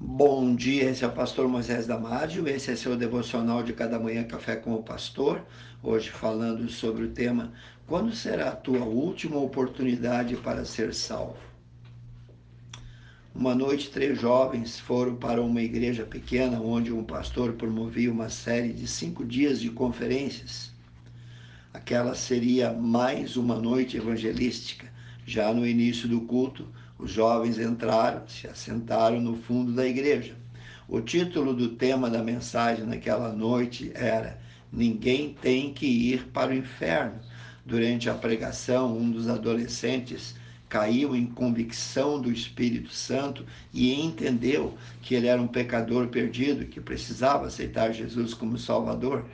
[0.00, 4.22] Bom dia, esse é o pastor Moisés Damásio, esse é seu devocional de cada manhã
[4.22, 5.44] Café com o Pastor,
[5.82, 7.52] hoje falando sobre o tema
[7.84, 11.36] Quando será a tua última oportunidade para ser salvo?
[13.34, 18.72] Uma noite, três jovens foram para uma igreja pequena onde um pastor promovia uma série
[18.72, 20.72] de cinco dias de conferências.
[21.74, 24.86] Aquela seria mais uma noite evangelística.
[25.26, 26.68] Já no início do culto,
[26.98, 30.34] os jovens entraram, se assentaram no fundo da igreja.
[30.88, 34.38] O título do tema da mensagem naquela noite era
[34.72, 37.14] Ninguém tem que ir para o inferno.
[37.64, 40.34] Durante a pregação, um dos adolescentes
[40.68, 46.80] caiu em convicção do Espírito Santo e entendeu que ele era um pecador perdido, que
[46.80, 49.24] precisava aceitar Jesus como Salvador.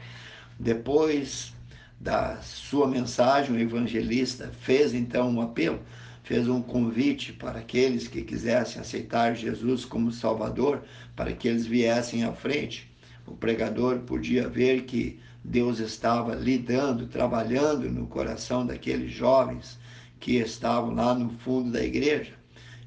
[0.59, 1.53] Depois
[2.01, 5.81] da sua mensagem, o evangelista fez então um apelo
[6.25, 10.83] fez um convite para aqueles que quisessem aceitar Jesus como Salvador,
[11.15, 12.91] para que eles viessem à frente.
[13.27, 19.79] O pregador podia ver que Deus estava lidando, trabalhando no coração daqueles jovens
[20.19, 22.33] que estavam lá no fundo da igreja.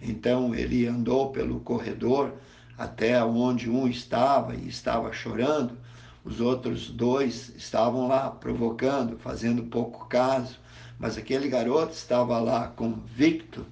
[0.02, 2.33] Então ele andou pelo corredor
[2.76, 5.78] até onde um estava e estava chorando.
[6.28, 10.59] Os outros dois estavam lá provocando, fazendo pouco caso
[11.00, 13.66] mas aquele garoto estava lá convicto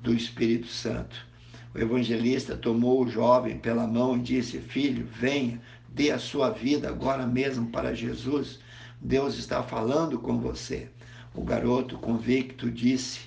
[0.00, 1.26] do Espírito Santo.
[1.74, 6.88] O evangelista tomou o jovem pela mão e disse: Filho, venha, dê a sua vida
[6.88, 8.58] agora mesmo para Jesus.
[9.00, 10.88] Deus está falando com você.
[11.34, 13.20] O garoto convicto disse: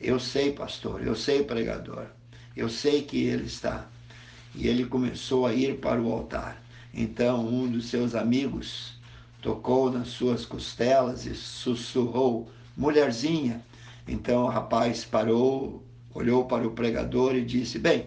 [0.00, 2.06] Eu sei, pastor, eu sei, pregador,
[2.56, 3.86] eu sei que ele está.
[4.54, 6.62] E ele começou a ir para o altar.
[7.00, 8.94] Então um dos seus amigos
[9.40, 13.64] tocou nas suas costelas e sussurrou: mulherzinha.
[14.08, 15.80] Então o rapaz parou,
[16.12, 18.06] olhou para o pregador e disse: Bem,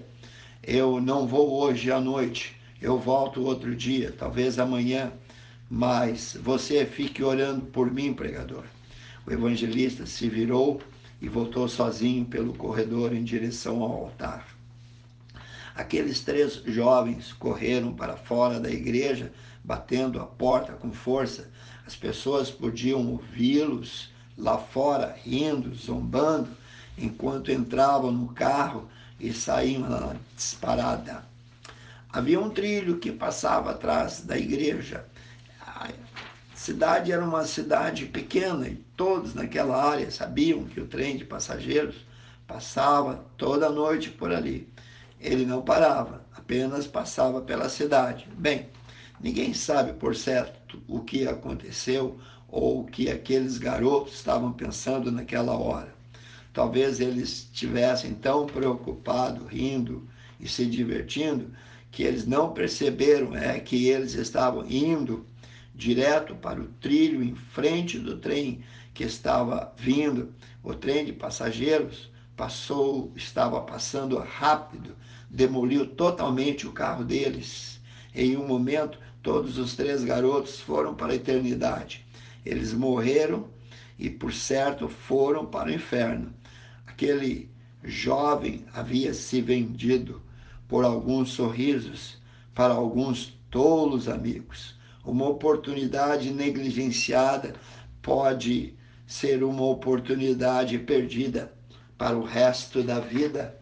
[0.61, 5.13] eu não vou hoje à noite, eu volto outro dia, talvez amanhã,
[5.69, 8.65] mas você fique orando por mim, pregador.
[9.25, 10.81] O evangelista se virou
[11.21, 14.50] e voltou sozinho pelo corredor em direção ao altar.
[15.75, 19.31] Aqueles três jovens correram para fora da igreja,
[19.63, 21.49] batendo a porta com força.
[21.85, 26.49] As pessoas podiam ouvi-los lá fora, rindo, zombando,
[26.97, 28.89] enquanto entravam no carro
[29.19, 31.23] e saíam na disparada.
[32.11, 35.05] Havia um trilho que passava atrás da igreja.
[35.61, 35.87] A
[36.53, 41.95] cidade era uma cidade pequena e todos naquela área sabiam que o trem de passageiros
[42.45, 44.67] passava toda noite por ali.
[45.21, 48.27] Ele não parava, apenas passava pela cidade.
[48.35, 48.67] Bem,
[49.19, 55.55] ninguém sabe por certo o que aconteceu ou o que aqueles garotos estavam pensando naquela
[55.55, 55.93] hora.
[56.51, 60.07] Talvez eles estivessem tão preocupados, rindo
[60.39, 61.51] e se divertindo,
[61.91, 65.25] que eles não perceberam é, que eles estavam indo
[65.75, 70.33] direto para o trilho em frente do trem que estava vindo.
[70.63, 74.95] O trem de passageiros passou, estava passando rápido,
[75.29, 77.79] demoliu totalmente o carro deles.
[78.13, 82.05] Em um momento, todos os três garotos foram para a eternidade.
[82.45, 83.47] Eles morreram
[83.97, 86.33] e, por certo, foram para o inferno.
[86.87, 87.49] Aquele
[87.83, 90.21] jovem havia se vendido
[90.67, 92.17] por alguns sorrisos
[92.53, 94.75] para alguns tolos amigos.
[95.03, 97.53] Uma oportunidade negligenciada
[98.01, 98.75] pode
[99.05, 101.53] ser uma oportunidade perdida
[102.01, 103.55] para o resto da vida.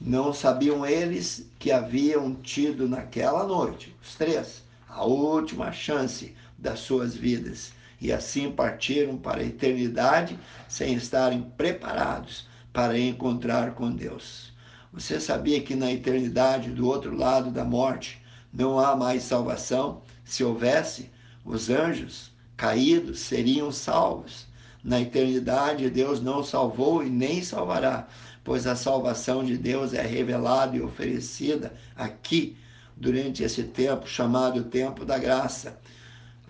[0.00, 7.16] Não sabiam eles que haviam tido naquela noite, os três, a última chance das suas
[7.16, 10.38] vidas e assim partiram para a eternidade
[10.68, 14.52] sem estarem preparados para encontrar com Deus.
[14.92, 18.22] Você sabia que na eternidade, do outro lado da morte,
[18.52, 20.02] não há mais salvação?
[20.24, 21.10] Se houvesse,
[21.44, 24.53] os anjos caídos seriam salvos.
[24.84, 28.06] Na eternidade, Deus não salvou e nem salvará,
[28.44, 32.58] pois a salvação de Deus é revelada e oferecida aqui,
[32.94, 35.80] durante esse tempo chamado tempo da graça.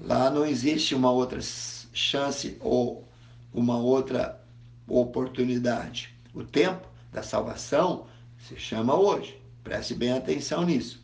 [0.01, 3.09] Lá não existe uma outra chance ou
[3.53, 4.41] uma outra
[4.89, 6.13] oportunidade.
[6.35, 8.07] O tempo da salvação
[8.37, 9.41] se chama hoje.
[9.63, 11.03] Preste bem atenção nisso.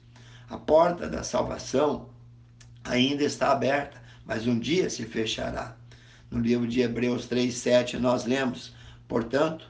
[0.48, 2.10] A porta da salvação
[2.82, 5.79] ainda está aberta, mas um dia se fechará.
[6.30, 8.72] No livro de Hebreus 3:7 nós lemos:
[9.08, 9.66] "Portanto,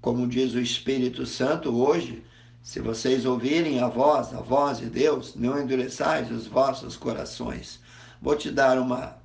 [0.00, 2.24] como diz o Espírito Santo hoje,
[2.62, 7.80] se vocês ouvirem a voz, a voz de Deus, não endureçais os vossos corações.
[8.20, 9.16] Vou te dar uma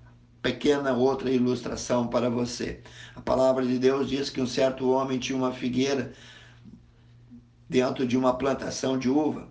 [0.42, 2.82] pequena outra ilustração para você.
[3.16, 6.14] A palavra de Deus diz que um certo homem tinha uma figueira
[7.70, 9.48] dentro de uma plantação de uva.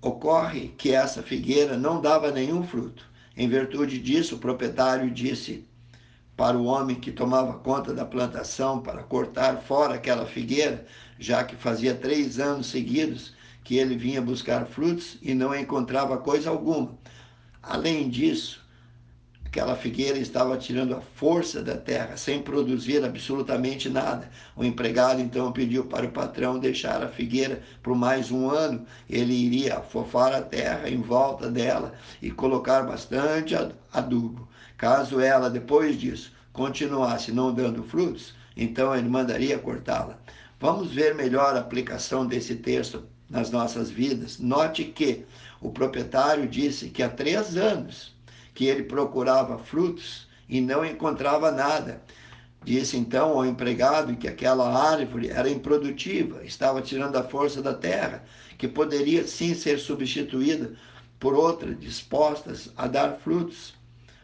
[0.00, 3.04] Ocorre que essa figueira não dava nenhum fruto.
[3.38, 5.64] Em virtude disso, o proprietário disse
[6.36, 10.84] para o homem que tomava conta da plantação para cortar fora aquela figueira,
[11.20, 13.32] já que fazia três anos seguidos
[13.62, 16.98] que ele vinha buscar frutos e não encontrava coisa alguma.
[17.62, 18.60] Além disso,
[19.48, 24.30] aquela figueira estava tirando a força da terra, sem produzir absolutamente nada.
[24.54, 28.84] O empregado então pediu para o patrão deixar a figueira por mais um ano.
[29.08, 33.54] Ele iria afofar a terra em volta dela e colocar bastante
[33.90, 34.46] adubo.
[34.76, 40.18] Caso ela, depois disso, continuasse não dando frutos, então ele mandaria cortá-la.
[40.60, 44.38] Vamos ver melhor a aplicação desse texto nas nossas vidas.
[44.38, 45.24] Note que
[45.58, 48.17] o proprietário disse que há três anos
[48.58, 52.02] que ele procurava frutos e não encontrava nada.
[52.64, 58.24] Disse então ao empregado que aquela árvore era improdutiva, estava tirando a força da terra,
[58.58, 60.72] que poderia sim ser substituída
[61.20, 63.74] por outras dispostas a dar frutos.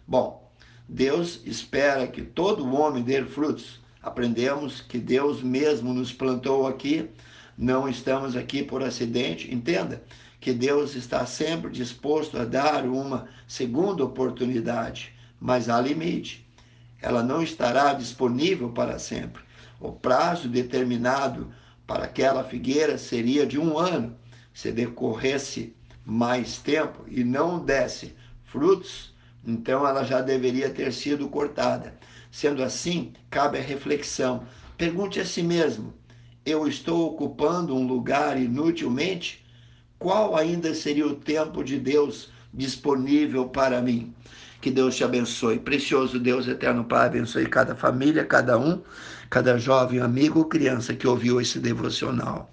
[0.04, 0.50] Bom,
[0.88, 3.80] Deus espera que todo homem dê frutos.
[4.02, 7.08] Aprendemos que Deus mesmo nos plantou aqui,
[7.56, 9.54] não estamos aqui por acidente.
[9.54, 10.02] Entenda
[10.44, 15.10] que Deus está sempre disposto a dar uma segunda oportunidade,
[15.40, 16.46] mas há limite.
[17.00, 19.42] Ela não estará disponível para sempre.
[19.80, 21.50] O prazo determinado
[21.86, 24.14] para aquela figueira seria de um ano.
[24.52, 25.74] Se decorresse
[26.04, 28.14] mais tempo e não desse
[28.44, 29.14] frutos,
[29.46, 31.94] então ela já deveria ter sido cortada.
[32.30, 34.44] Sendo assim, cabe a reflexão.
[34.76, 35.94] Pergunte a si mesmo:
[36.44, 39.42] eu estou ocupando um lugar inutilmente?
[40.04, 44.14] Qual ainda seria o tempo de Deus disponível para mim?
[44.60, 45.58] Que Deus te abençoe.
[45.58, 48.82] Precioso Deus eterno Pai, abençoe cada família, cada um,
[49.30, 52.50] cada jovem amigo ou criança que ouviu esse devocional.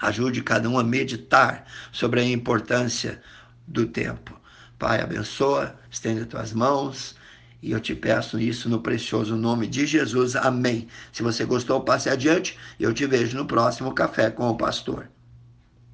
[0.00, 3.22] Ajude cada um a meditar sobre a importância
[3.64, 4.36] do tempo.
[4.80, 7.14] Pai, abençoa, estende as tuas mãos.
[7.62, 10.34] E eu te peço isso no precioso nome de Jesus.
[10.34, 10.88] Amém.
[11.12, 12.58] Se você gostou, passe adiante.
[12.80, 15.08] Eu te vejo no próximo Café com o Pastor.